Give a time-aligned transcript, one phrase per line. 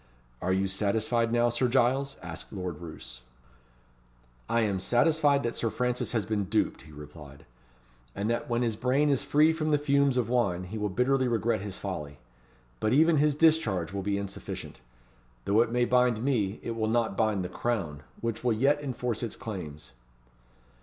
[0.41, 3.21] "Are you satisfied now, Sir Giles?" asked Lord Roos.
[4.49, 7.45] "I am satisfied that Sir Francis has been duped," he replied,
[8.15, 11.27] "and that when his brain is free from the fumes of wine, he will bitterly
[11.27, 12.17] regret his folly.
[12.79, 14.81] But even his discharge will be insufficient.
[15.45, 19.21] Though it may bind me, it will not bind the Crown, which will yet enforce
[19.21, 19.91] its claims."